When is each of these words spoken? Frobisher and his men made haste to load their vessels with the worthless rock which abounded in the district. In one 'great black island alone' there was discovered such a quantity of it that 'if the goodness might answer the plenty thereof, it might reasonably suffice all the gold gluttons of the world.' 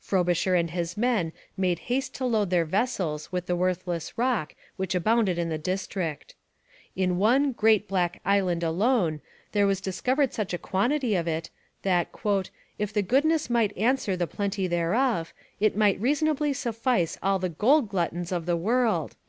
Frobisher 0.00 0.56
and 0.56 0.72
his 0.72 0.96
men 0.96 1.32
made 1.56 1.78
haste 1.86 2.16
to 2.16 2.24
load 2.24 2.50
their 2.50 2.64
vessels 2.64 3.30
with 3.30 3.46
the 3.46 3.54
worthless 3.54 4.18
rock 4.18 4.56
which 4.76 4.92
abounded 4.92 5.38
in 5.38 5.50
the 5.50 5.56
district. 5.56 6.34
In 6.96 7.16
one 7.16 7.52
'great 7.52 7.86
black 7.86 8.20
island 8.24 8.64
alone' 8.64 9.20
there 9.52 9.68
was 9.68 9.80
discovered 9.80 10.32
such 10.32 10.52
a 10.52 10.58
quantity 10.58 11.14
of 11.14 11.28
it 11.28 11.48
that 11.82 12.08
'if 12.76 12.92
the 12.92 13.02
goodness 13.02 13.48
might 13.48 13.78
answer 13.78 14.16
the 14.16 14.26
plenty 14.26 14.66
thereof, 14.66 15.32
it 15.60 15.76
might 15.76 16.00
reasonably 16.00 16.52
suffice 16.52 17.16
all 17.22 17.38
the 17.38 17.48
gold 17.48 17.88
gluttons 17.88 18.32
of 18.32 18.46
the 18.46 18.56
world.' 18.56 19.14